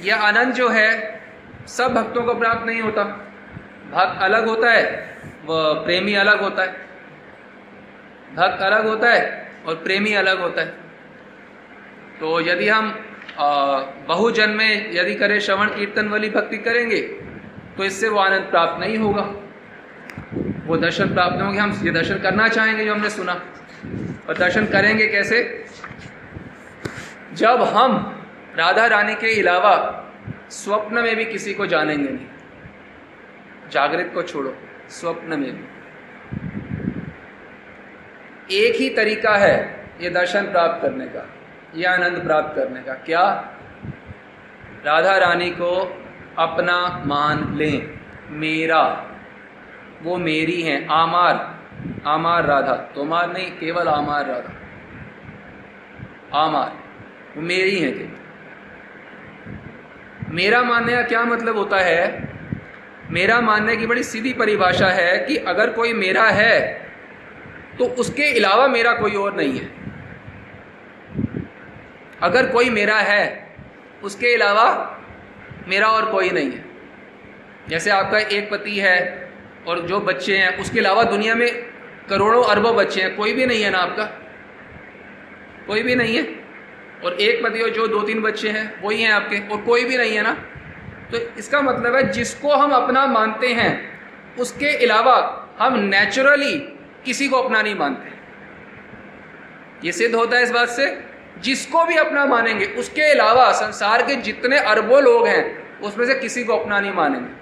[0.00, 1.20] यह आनंद जो है,
[1.68, 3.02] सब भक्तों को प्राप्त नहीं होता।
[3.92, 4.84] भक्त अलग होता है
[5.46, 6.72] वह प्रेमी अलग होता है।
[8.36, 10.68] भक्त अलग होता है और प्रेमी अलग होता है।
[12.20, 12.94] तो यदि हम
[14.08, 17.00] बहुजन में यदि करें श्रवण कीर्तन वाली भक्ति करेंगे
[17.76, 19.22] तो इससे वो आनंद प्राप्त नहीं होगा।
[20.66, 23.32] वो दर्शन प्राप्त नहीं होंगे। हम ये दर्शन करना चाहेंगे जो हमने सुना।
[24.28, 25.42] और दर्शन करेंगे कैसे?
[27.34, 28.17] जब हम
[28.58, 29.74] राधा रानी के अलावा
[30.50, 32.26] स्वप्न में भी किसी को जानेंगे नहीं।
[33.70, 34.54] जागृत को छोड़ो,
[34.88, 35.64] स्वप्न में भी।
[38.56, 41.24] एक ही तरीका है ये दर्शन प्राप्त करने का,
[41.74, 43.24] ये आनंद प्राप्त करने का। क्या?
[44.86, 45.72] राधा रानी को
[46.38, 47.98] अपना मान लें।
[48.30, 48.82] मेरा,
[50.02, 51.36] वो मेरी है, आमार
[52.06, 54.52] आमार राधा। तोमार नहीं, केवल आमार राधा।
[56.34, 56.76] आमार,
[57.36, 58.27] वो मेरी है केवल।
[60.30, 62.28] मेरा मानने का क्या मतलब होता है?
[63.10, 66.86] मेरा मानने की बड़ी सीधी परिभाषा है कि अगर कोई मेरा है
[67.78, 69.70] तो उसके अलावा मेरा कोई और नहीं है।
[72.22, 73.56] अगर कोई मेरा है,
[74.02, 74.98] उसके अलावा
[75.68, 76.64] मेरा और कोई नहीं है।
[77.68, 79.30] जैसे आपका एक पति है
[79.66, 81.50] और जो बच्चे हैं, उसके अलावा दुनिया में
[82.08, 84.04] करोड़ों अरबों बच्चे हैं, कोई भी नहीं है ना आपका?
[85.66, 86.37] कोई भी नहीं है?
[87.04, 89.96] और एक पति और जो दो तीन बच्चे हैं, वही हैं आपके, और कोई भी
[89.96, 90.32] नहीं है ना?
[91.12, 94.00] तो इसका मतलब है जिसको हम अपना मानते हैं,
[94.36, 96.58] उसके अलावा हम नेचुरली
[97.04, 98.18] किसी को अपना नहीं मानते।
[99.86, 101.04] ये सिद्ध होता है इस बात से,
[101.38, 106.44] जिसको भी अपना मानेंगे, उसके अलावा संसार के जितने अरबों लोग हैं, उसमें से किसी
[106.44, 107.38] को अपना नहीं मानेंगे।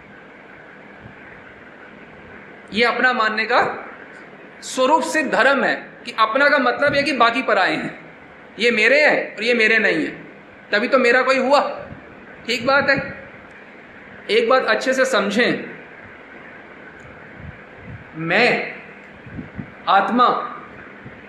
[2.78, 3.88] ये अपना मानने का
[4.62, 8.05] स्वरूप से धर्म है कि अपना का मतलब है कि बाकी पर आए हैं।
[8.58, 10.10] ये मेरे हैं और ये मेरे नहीं है।
[10.72, 11.60] तभी तो मेरा कोई हुआ।
[12.46, 13.26] ठीक बात है।
[14.30, 15.76] एक बात अच्छे से समझें।
[18.16, 18.74] मैं
[19.88, 20.28] आत्मा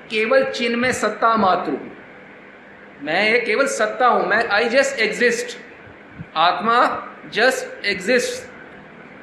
[0.10, 1.98] केवल चिन्ह में सत्ता मात्र हूँ।
[3.02, 5.58] मैं ये केवल सत्ता हूँ। मैं आई जस्ट एग्जिस्ट
[6.36, 6.78] आत्मा
[7.34, 8.52] जस्ट एग्जिस्ट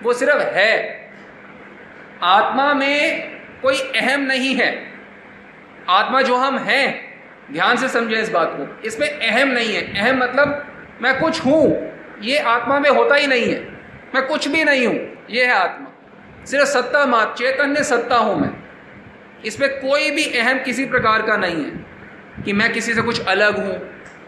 [0.04, 0.72] वो सिर्फ़ है।
[2.22, 3.30] आत्मा में
[3.62, 4.92] कोई अहम नहीं है।
[5.88, 7.13] आत्मा जो हम हैं
[7.52, 10.66] ध्यान से समझें इस बात को। इसमें अहम नहीं है। अहम मतलब
[11.02, 11.90] मैं कुछ हूँ,
[12.22, 13.60] ये आत्मा में होता ही नहीं है।
[14.14, 14.98] मैं कुछ भी नहीं हूँ,
[15.30, 18.50] ये है आत्मा। सिर्फ़ सत्ता मात्र चैतन्य सत्ता हूँ मैं।
[19.44, 23.56] इसमें कोई भी अहम किसी प्रकार का नहीं है कि मैं किसी से कुछ अलग
[23.56, 23.80] हूँ,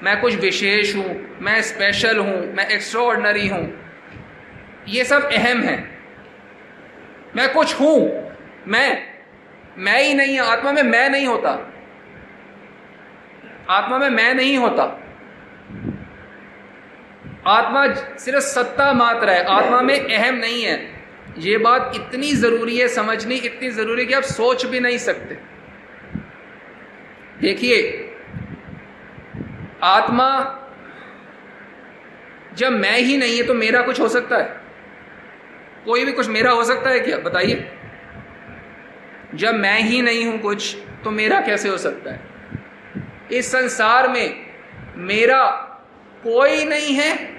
[0.03, 3.03] मैं कुछ विशेष हूँ, मैं स्पेशल हूँ, मैं एक्स्ट्रा
[3.57, 3.67] हूँ।
[4.89, 5.77] ये सब अहम है।
[7.37, 8.33] मैं कुछ हूँ,
[8.67, 9.03] मैं
[9.79, 11.51] मैं ही नहीं आत्मा में मैं नहीं होता।
[13.71, 14.83] आत्मा में मैं नहीं होता।
[17.47, 21.05] आत्मा सिर्फ़ सत्ता मात्र है। आत्मा में अहम नहीं है।
[21.39, 25.39] ये बात इतनी ज़रूरी है, समझनी इतनी ज़रूरी है कि आप सोच भी नहीं सकते।
[27.41, 28.11] देखिए,
[29.83, 30.63] आत्मा
[32.55, 34.61] जब मैं ही नहीं है तो मेरा कुछ हो सकता है।
[35.85, 37.19] कोई भी कुछ मेरा हो सकता है क्या?
[37.19, 37.71] बताइए।
[39.35, 42.36] जब मैं ही नहीं हूँ कुछ तो मेरा कैसे हो सकता है?
[43.33, 44.47] इस संसार में
[44.97, 45.47] मेरा
[46.23, 47.37] कोई नहीं है,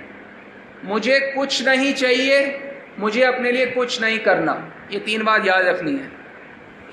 [0.86, 2.64] मुझे कुछ नहीं चाहिए,
[3.00, 6.12] मुझे अपने लिए कुछ नहीं करना। ये तीन बात याद रखनी है।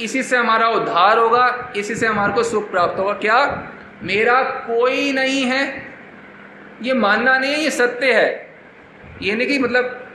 [0.00, 3.70] इसी से हमारा उद्धार होगा, इसी से हमारे को सुख प्राप्त होगा। क्या
[4.02, 5.88] मेरा कोई नहीं है?
[6.82, 8.54] ये मानना नहीं है, ये सत्य है।
[9.22, 10.12] ये नहीं कि मतलब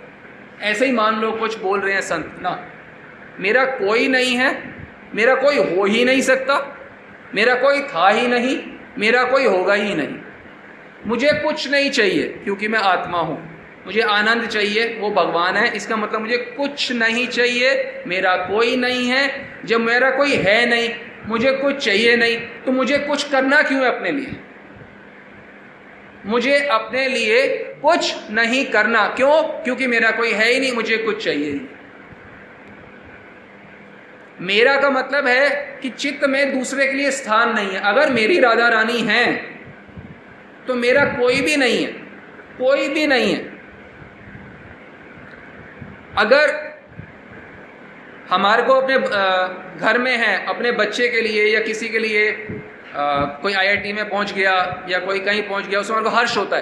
[0.61, 2.65] ऐसे ही मान लो, कुछ बोल रहे हैं संत। ना।
[3.39, 4.75] मेरा कोई नहीं है,
[5.15, 6.75] मेरा कोई हो ही नहीं सकता।
[7.35, 8.57] मेरा कोई था ही नहीं,
[8.97, 10.15] मेरा कोई होगा ही नहीं।
[11.07, 13.37] मुझे कुछ नहीं चाहिए क्योंकि मैं आत्मा हूँ।
[13.85, 19.07] मुझे आनंद चाहिए, वो भगवान है। इसका मतलब मुझे कुछ नहीं चाहिए, मेरा कोई नहीं
[19.09, 19.23] है।
[19.65, 20.89] जब मेरा कोई है नहीं,
[21.25, 24.35] मुझे कुछ चाहिए नहीं तो मुझे कुछ करना क्यों है अपने लिए?
[26.25, 27.47] मुझे अपने लिए
[27.81, 29.41] कुछ नहीं करना। क्यों?
[29.63, 31.59] क्योंकि मेरा कोई है ही नहीं, मुझे कुछ चाहिए ही
[34.39, 35.49] मेरा का मतलब है
[35.81, 39.25] कि चित्त में दूसरे के लिए स्थान नहीं है। अगर मेरी राधा रानी है
[40.67, 41.91] तो मेरा कोई भी नहीं है।
[42.57, 43.41] कोई भी नहीं है।
[46.17, 46.57] अगर
[48.29, 48.97] हमारे को अपने
[49.79, 52.31] घर में है, अपने बच्चे के लिए या किसी के लिए
[52.95, 56.61] कोई आईआईटी में पहुँच गया या कोई कहीं पहुँच गया, उसमें को हर्ष होता है।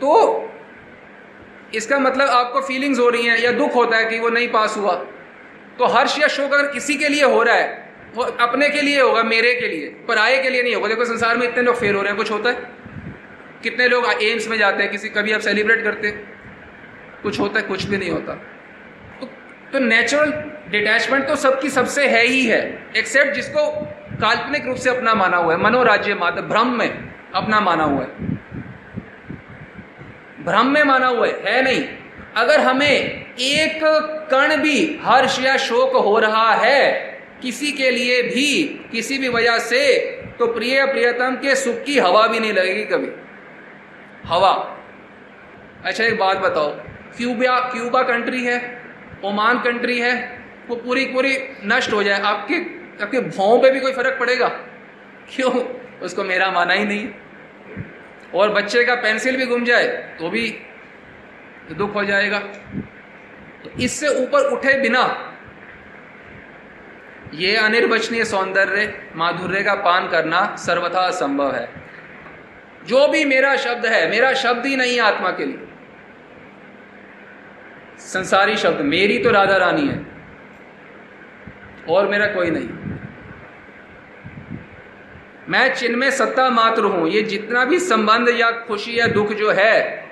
[0.00, 0.52] तो
[1.74, 4.76] इसका मतलब आपको फीलिंग्स हो रही हैं या दुख होता है कि वो नहीं पास
[4.76, 4.94] हुआ।
[5.78, 7.84] तो हर्ष या शोक अगर किसी के लिए हो रहा है
[8.14, 11.36] वो अपने के लिए होगा मेरे के लिए पराये के लिए नहीं होगा। देखो संसार
[11.36, 12.56] में इतने लोग फेल हो रहे हैं कुछ होता है?
[13.62, 16.10] कितने लोग एम्स में जाते हैं किसी कभी आप सेलिब्रेट करते
[17.22, 18.34] कुछ होता है कुछ भी नहीं होता।
[19.20, 19.26] तो
[19.72, 20.32] तो नेचुरल
[20.70, 22.60] डिटैचमेंट तो सबकी सबसे है ही है
[22.96, 23.70] एक्सेप्ट जिसको
[24.20, 26.88] काल्पनिक रूप से अपना माना हुआ है मनोराज्य मात्र भ्रम में
[27.34, 28.34] अपना माना हुआ है।
[30.44, 31.84] भ्रम में माना हुआ है, है नहीं।
[32.36, 33.80] अगर हमें एक
[34.30, 36.80] कण भी हर्ष या शोक हो रहा है,
[37.42, 38.62] किसी के लिए भी,
[38.92, 39.98] किसी भी वजह से
[40.38, 43.08] तो प्रिय प्रियतम के सुख की हवा भी नहीं लगेगी कभी।
[44.24, 44.78] हवा।
[45.84, 46.70] अच्छा एक बात बताओ।
[47.16, 48.82] क्यूबा क्यूबा कंट्री है,
[49.24, 52.54] ओमान कंट्री है, वो पूरी पूरी नष्ट हो जाए। आपके
[53.04, 54.48] आपके भावों पे भी कोई फ़र्क पड़ेगा?
[55.34, 55.52] क्यों?
[56.02, 57.08] उसको मेरा माना ही नहीं।
[58.34, 59.86] और बच्चे का पेंसिल भी गुम जाए
[60.20, 60.58] तो भी
[61.74, 62.38] दुख हो जाएगा।
[63.64, 65.02] तो इससे ऊपर उठे बिना
[67.34, 71.68] ये अनिर्वचनीय सौंदर्य माधुर्य का पान करना सर्वथा असंभव है।
[72.86, 75.66] जो भी मेरा शब्द है, मेरा शब्द ही नहीं आत्मा के लिए।
[78.02, 80.06] संसारी शब्द, मेरी तो राधा रानी है,
[81.88, 82.68] और मेरा कोई नहीं।
[85.48, 89.50] मैं चिन्ह में सत्ता मात्र हूँ, ये जितना भी संबंध या खुशी या दुख जो
[89.50, 90.05] है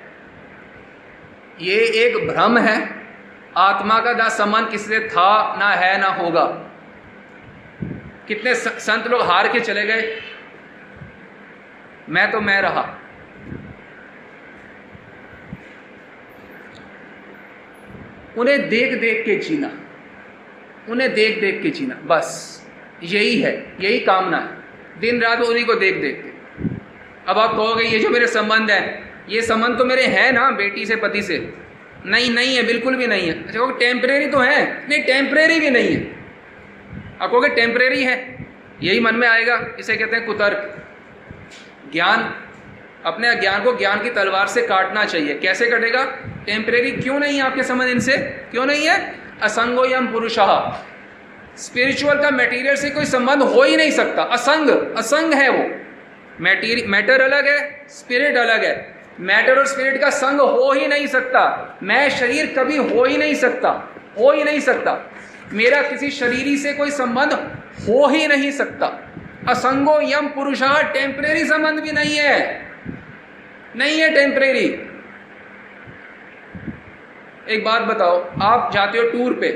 [1.61, 3.07] ये एक भ्रम है।
[3.57, 6.45] आत्मा का ना संबंध किससे था, ना है, ना होगा।
[8.27, 10.21] कितने संत लोग हार के चले गए।
[12.09, 12.99] मैं तो मैं रहा।
[18.37, 19.71] उन्हें देख देख के जीना।
[20.89, 22.61] उन्हें देख देख के जीना। बस,
[23.03, 24.65] यही है, यही कामना है।
[24.99, 26.29] दिन रात उन्हीं को देख देख के।
[27.31, 30.85] अब आप कहोगे, ये जो मेरे संबंध है ये संबंध तो मेरे हैं ना, बेटी
[30.85, 31.53] से, पति से।
[32.05, 35.69] नहीं नहीं है, बिल्कुल भी नहीं है। अच्छा कहोगे टेम्परेरी तो है, नहीं टेम्परेरी भी
[35.69, 36.15] नहीं है।
[37.21, 38.45] आप कहोगे टेम्परेरी है,
[38.83, 40.87] यही मन में आएगा, इसे कहते हैं कुतर्क।
[41.93, 42.41] ज्ञान,
[43.05, 46.05] अपने ज्ञान को ज्ञान की तलवार से काटना चाहिए। कैसे कटेगा?
[46.45, 48.17] टेम्परेरी क्यों नहीं है आपके समझ इनसे?
[48.51, 49.15] क्यों नहीं है?
[49.41, 50.35] असंगो यम पुरुष।
[51.57, 55.69] स्पिरिचुअल का मेटीरियल से कोई संबंध हो ही नहीं सकता। असंग असंग है वो।
[56.41, 61.43] मैटर अलग है स्पिरिट अलग है। मैटर और स्पिरिट का संग हो ही नहीं सकता।
[61.83, 63.69] मैं शरीर कभी हो ही नहीं सकता,
[64.19, 65.11] हो ही नहीं सकता।
[65.53, 67.33] मेरा किसी शरीरी से कोई संबंध
[67.79, 68.87] हो ही नहीं सकता।
[69.49, 72.39] असंगो यम पुरुषा टेम्परेरी संबंध भी नहीं है।
[73.75, 74.65] नहीं है टेम्परेरी
[77.49, 79.49] एक बात बताओ, आप जाते हो टूर पे,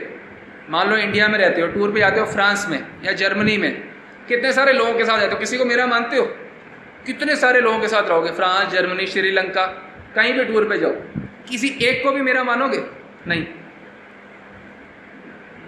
[0.69, 3.71] मान लो इंडिया में रहते हो, टूर पे जाते हो फ्रांस में या जर्मनी में,
[4.27, 5.39] कितने सारे लोगों के साथ जाते हो?
[5.39, 6.25] किसी को मेरा मानते हो?
[7.05, 8.31] कितने सारे लोगों के साथ रहोगे?
[8.31, 9.65] फ्रांस, जर्मनी, श्रीलंका,
[10.15, 10.91] कहीं भी टूर पे जाओ।
[11.49, 12.83] किसी एक को भी मेरा मानोगे?
[13.27, 13.47] नहीं।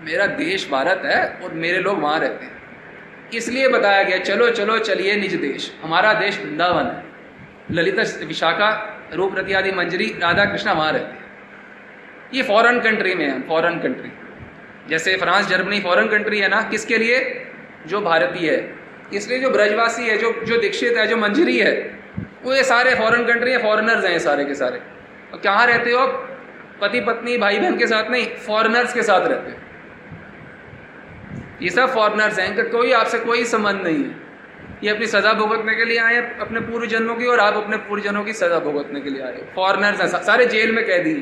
[0.04, 2.62] मेरा देश भारत है और मेरे लोग वहाँ रहते हैं।
[3.34, 7.04] इसलिए बताया गया, चलो चलो, चलिए निज देश। हमारा देश वृंदावन है।
[7.72, 11.26] ललिता विशाखा रूप रति आदि मंजरी राधा कृष्णा वहाँ रहते हैं।
[12.34, 14.12] ये फॉरेन कंट्री में है फॉरेन कंट्री
[14.90, 16.62] जैसे फ्रांस, जर्मनी फॉरेन कंट्री है ना?
[16.62, 17.48] किसके लिए?
[17.88, 18.81] जो भारतीय है।
[19.14, 21.74] इसलिए जो ब्रजवासी है, जो जो दीक्षित है, जो मंजरी है,
[22.44, 24.80] वो ये सारे फॉरेन कंट्री है फॉरेनर्स हैं सारे के सारे।
[25.34, 26.06] और कहाँ रहते हो
[26.82, 29.60] पति, पत्नी, भाई, बहन के साथ नहीं फॉरेनर्स के साथ रहते
[31.62, 34.20] ये सब फॉरनर्स हैं, इनका कोई आपसे कोई संबंध नहीं है।
[34.84, 38.04] ये अपनी सज़ा भुगतने के लिए आए अपने पूर्व जन्मों की, और आप अपने पूर्व
[38.04, 41.14] जन्मों की सज़ा भुगतने के लिए आए फॉरनर्स हैं सारे जेल में कैदी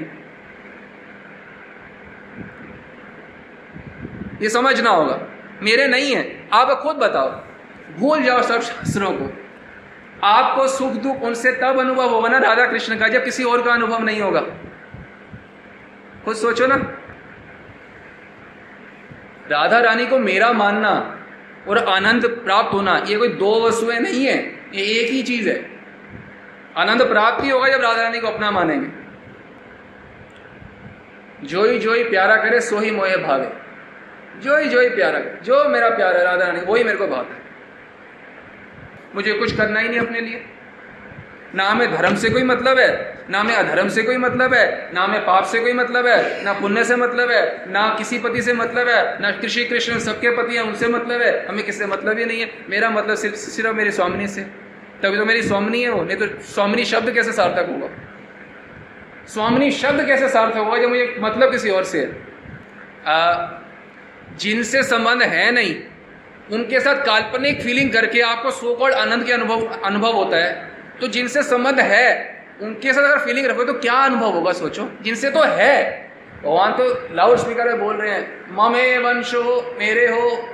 [4.41, 5.19] ये समझना होगा।
[5.61, 7.29] मेरे नहीं है, आप खुद बताओ।
[7.99, 9.33] भूल जाओ सब शास्त्रों को।
[10.23, 13.73] आपको सुख दुख उनसे तब अनुभव होगा ना राधा कृष्ण का, जब किसी और का
[13.73, 14.41] अनुभव नहीं होगा।
[16.25, 16.75] खुद सोचो ना।
[19.51, 21.19] राधा रानी को मेरा मानना
[21.67, 24.37] और आनंद प्राप्त होना, ये कोई दो वस्तुएँ नहीं है,
[24.73, 25.79] ये एक ही चीज़ है।
[26.77, 28.87] आनंद प्राप्त ही होगा जब राधा रानी को अपना मानेंगे।
[31.47, 33.53] जो ही जो ही प्यारा करे, सो ही मोहे भावे।
[34.39, 37.25] जो ही जो ही प्यारा करे, जो मेरा प्यारा राधा रानी, वही मेरे को भाव
[37.25, 37.48] है।
[39.15, 40.45] मुझे कुछ करना ही नहीं अपने लिए।
[41.55, 45.01] ना हमें धर्म से कोई मतलब है, ना हमें अधर्म से कोई मतलब है, ना
[45.01, 48.53] हमें पाप से कोई मतलब है, ना पुण्य से मतलब है, ना किसी पति से
[48.53, 52.25] मतलब है, ना कृषि कृष्ण सबके पति हैं, उनसे मतलब है। हमें किससे मतलब ही
[52.25, 54.41] नहीं है। मेरा मतलब सिर्फ़ सिर्फ़ मेरी स्वामिनी से।
[55.03, 57.89] तभी तो मेरी स्वामिनी है वो, नहीं तो स्वामिनी शब्द कैसे सार्थक होगा?
[59.27, 62.21] स्वामिनी शब्द कैसे सार्थक होगा जब मुझे मतलब किसी और से है?
[64.37, 65.75] जिनसे संबंध है नहीं
[66.51, 71.43] उनके साथ काल्पनिक फीलिंग करके आपको सोकॉल्ड आनंद के अनुभव अनुभव होता है। तो जिनसे
[71.43, 74.91] संबंध है, उनके साथ अगर फीलिंग रखो तो क्या अनुभव होगा सोचो?
[75.01, 76.09] जिनसे तो है।
[76.43, 80.49] भगवान तो लाउड स्पीकर में बोल रहे हैं, ममे वंश हो मेरे हो।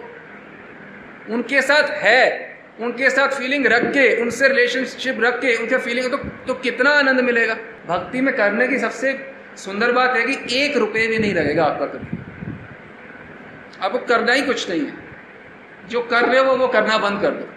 [1.29, 6.17] उनके साथ है। उनके साथ फीलिंग रख के, उनसे रिलेशनशिप रख के उनके फीलिंग तो
[6.17, 7.57] तो कितना आनंद मिलेगा?
[7.87, 11.85] भक्ति में करने की सबसे सुंदर बात है कि एक रुपये भी नहीं लगेगा आपका
[11.85, 12.17] कभी।
[13.81, 15.04] आपको करना ही कुछ नहीं है।
[15.89, 17.51] जो कर रहे हो वो करना बंद कर दो।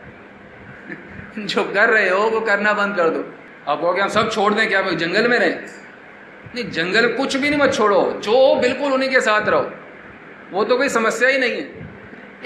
[1.39, 3.35] जो कर रहे हो, वो करना बंद कर दो।
[3.69, 4.83] आप कहोगे, हम सब छोड़ दें क्या?
[4.83, 5.51] जंगल में रहे?
[6.55, 9.73] नहीं, जंगल कुछ भी नहीं मत छोड़ो। जो बिल्कुल उन्हीं के साथ रहो।
[10.51, 11.89] वो तो कोई समस्या ही नहीं है।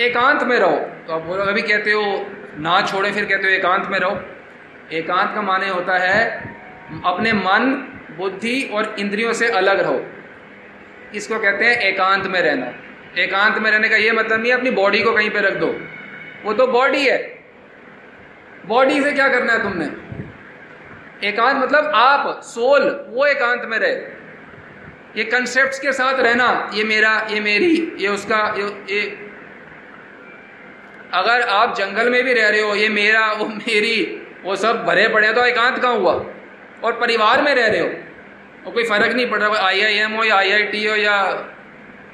[0.00, 2.26] एकांत में रहो। तो आप बोलो, अभी कहते हो,
[2.58, 4.20] ना छोड़े, फिर कहते हो, एकांत में रहो।
[4.92, 6.38] एकांत का माने होता है,
[7.04, 10.06] अपने मन, बुद्धि और इंद्रियों से अलग रहो।
[11.14, 12.72] इसको कहते हैं एकांत में रहना।
[13.18, 15.66] एकांत में रहने का ये मतलब नहीं है अपनी बॉडी को कहीं पे रख दो।
[16.44, 17.18] वो तो बॉडी है।
[18.66, 21.28] बॉडी से क्या करना है तुमने?
[21.28, 23.92] एकांत मतलब आप सोल वो एकांत में रहे।
[25.16, 28.64] ये कंसेप्ट के साथ रहना ये मेरा ये मेरी ये उसका ये,
[28.94, 29.00] ये।
[31.12, 33.96] अगर आप जंगल में भी रह रहे हो ये मेरा वो मेरी
[34.44, 36.12] वो सब भरे पड़े हैं तो एकांत कहाँ हुआ?
[36.84, 37.88] और परिवार में रह रहे हो।
[38.66, 40.96] और कोई फ़र्क नहीं पड़ रहा आई आई एम हो या आई आई टी हो
[40.96, 41.18] या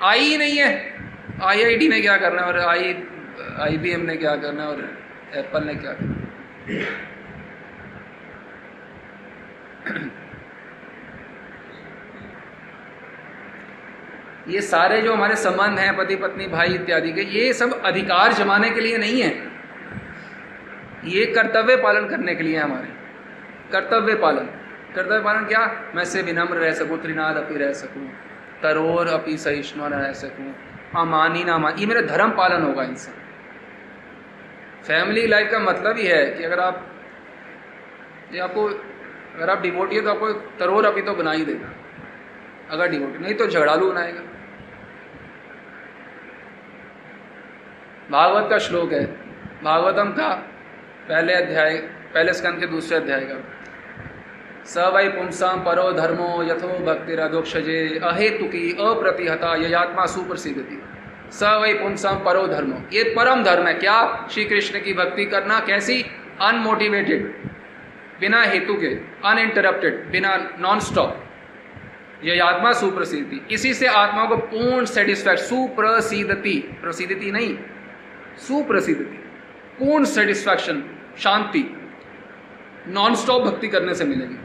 [0.03, 0.95] आई ही नहीं है।
[1.43, 2.95] आई आई टी ने क्या करना है और आई
[3.61, 4.99] आई बी एम ने क्या करना है और
[5.35, 6.27] एप्पल ने क्या करना
[14.49, 18.71] ये सारे जो हमारे संबंध हैं, पति, पत्नी, भाई इत्यादि के, ये सब अधिकार जमाने
[18.71, 19.49] के लिए नहीं है।
[21.05, 22.89] ये कर्तव्य पालन करने के लिए हमारे।
[23.73, 24.47] कर्तव्य पालन।
[24.95, 25.93] कर्तव्य पालन क्या?
[25.95, 28.11] मैं से विनम्र रह सकूँ, त्रिनाद अपी रह सकूँ।
[28.63, 30.53] तरोर अपी सहिष्णु रह सकूँ
[30.97, 33.11] अमानी ना मान। ये मेरा धर्म पालन होगा इनसे।
[34.85, 36.85] फैमिली लाइफ का मतलब ही है कि अगर आप
[38.33, 41.69] ये आपको अगर आप डिवोटी है तो आपको तरोर अपी तो बना ही देगा
[42.71, 44.21] अगर डिवोटी नहीं तो झगड़ालू बनाएगा।
[48.11, 49.05] भागवत का श्लोक है।
[49.63, 50.29] भागवतम का
[51.09, 51.77] पहले अध्याय
[52.15, 53.35] पहले स्कंद के दूसरे अध्याय का।
[54.69, 60.79] स वै पुंसा परो धर्मो यथो भक्तिरधोक्षजे अहेतुकी अप्रतिहता यत्मा सुप्रसिद्धि
[61.31, 65.59] स वै पुंसा परो धर्मो, ये परम धर्म है, क्या श्री कृष्ण की भक्ति करना
[65.61, 66.05] कैसी?
[66.41, 67.23] अनमोटिवेटेड
[68.21, 68.89] बिना हेतु के
[69.25, 71.25] अनइंटरप्टेड बिना नॉन स्टॉप
[72.25, 77.57] यह आत्मा सुप्रसिद्धि इसी से आत्मा को पूर्ण सेटिस्फैक्ट सुप्रसिद्धति प्रसिद्धति नहीं
[78.47, 79.19] सुप्रसिद्धति
[79.79, 80.83] पूर्ण सेटिस्फैक्शन
[81.19, 81.65] शांति
[82.89, 84.39] नॉन स्टॉप भक्ति करने से मिलेगी।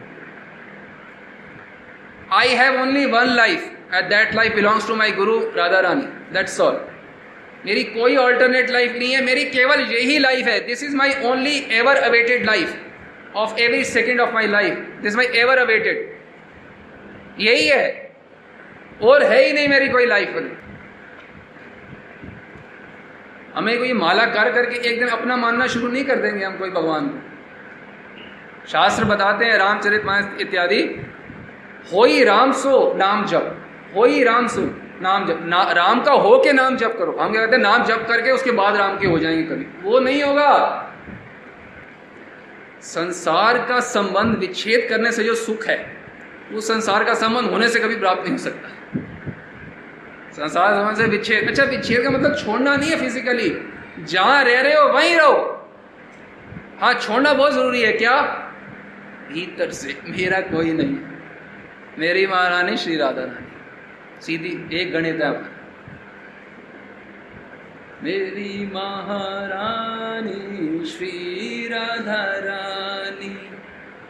[2.33, 6.59] I have only one life at that life belongs to my guru Radha Rani that's
[6.61, 6.79] all
[7.65, 9.23] मेरी कोई ऑल्टरनेट लाइफ नहीं है.
[9.25, 10.59] मेरी केवल यही लाइफ है.
[10.67, 15.25] This is my only ever awaited life of every second of my life this my
[15.35, 15.97] ever awaited
[17.39, 17.85] यही है.
[19.01, 20.35] और है ही नहीं मेरी कोई लाइफ
[23.55, 26.69] हमें कोई माला कर करके एक दिन अपना मानना शुरू नहीं कर देंगे हम कोई
[26.71, 28.67] भगवान को.
[28.67, 30.81] शास्त्र बताते हैं रामचरित मानस इत्यादि.
[31.91, 33.57] हो ही राम सो नाम जप
[33.95, 34.61] हो ही राम सो
[35.01, 37.83] नाम जप। ना, राम का हो के नाम जप करो। हम क्या कहते हैं नाम
[37.83, 40.51] जप करके उसके बाद राम के हो जाएँगे कभी। वो नहीं होगा।
[42.81, 45.97] संसार का संबंध विच्छेद करने से जो सुख है
[46.51, 48.69] वो संसार का संबंध होने से कभी प्राप्त नहीं हो सकता।
[50.33, 53.49] संसार संबंध से विच्छेद अच्छा विच्छेद का मतलब छोड़ना नहीं है फिजिकली
[53.99, 55.69] जहाँ रह रहे हो वहीं रहो।
[56.81, 58.21] हाँ छोड़ना बहुत ज़रूरी है। क्या?
[59.31, 61.12] भीतर से। मेरा कोई नहीं
[61.99, 65.67] मेरी महारानी श्री राधा रानी। सीधी एक गणित है आपका।
[68.03, 73.49] मेरी महारानी श्री राधा रानी।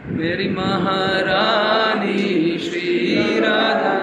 [0.06, 4.03] मेरी महारानी श्री राधा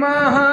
[0.00, 0.47] महा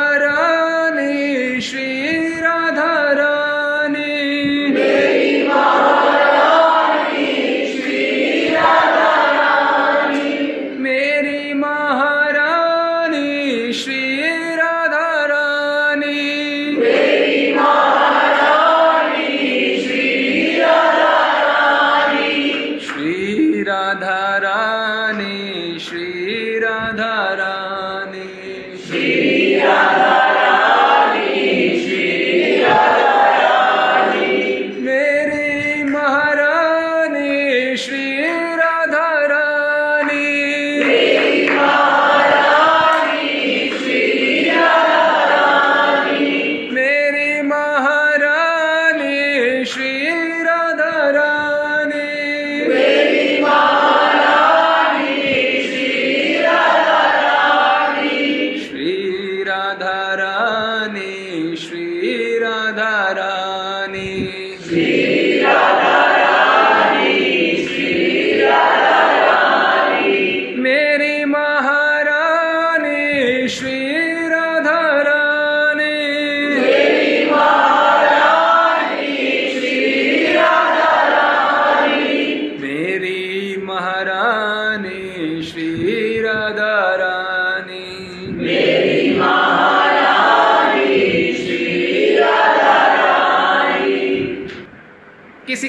[64.72, 65.85] मेरी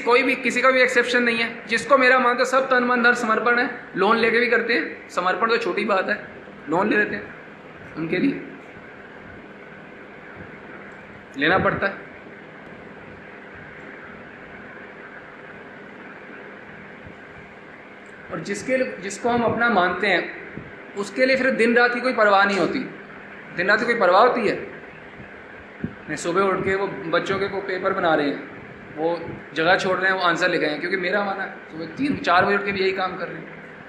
[0.07, 3.15] कोई भी, किसी का भी एक्सेप्शन नहीं है। जिसको मेरा मानते सब तन, मन, धन
[3.15, 6.29] समर्पण है। लोन लेके भी करते हैं। समर्पण तो छोटी बात है।
[6.69, 7.35] लोन ले लेते हैं।
[7.97, 8.53] उनके लिए।
[11.39, 11.95] लेना पड़ता है।
[18.33, 20.47] और जिसके जिसको हम अपना मानते हैं,
[20.95, 22.79] उसके लिए फिर दिन रात की कोई परवाह नहीं होती।
[23.57, 24.57] दिन रात की कोई परवाह होती है?
[25.85, 28.56] नहीं, सुबह उठ के वो बच्चों के को पेपर बना रहे हैं।
[28.97, 29.21] वो
[29.55, 32.17] जगह छोड़ रहे हैं, वो आंसर लिख रहे हैं। क्योंकि मेरा माना है सुबह तीन,
[32.17, 33.56] चार बजे उठ के भी यही काम कर रहे हैं।